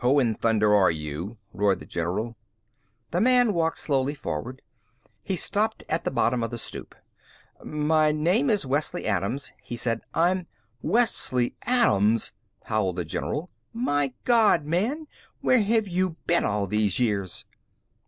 [0.00, 2.36] "Who in thunder are you?" roared the general.
[3.12, 4.60] The man walked slowly forward.
[5.22, 6.96] He stopped at the bottom of the stoop.
[7.64, 10.00] "My name is Wesley Adams," he said.
[10.14, 10.48] "I'm"
[10.96, 12.32] "Wesley Adams!"
[12.64, 13.50] howled the general.
[13.72, 15.06] "My God, man,
[15.42, 17.44] where have you been all these years?"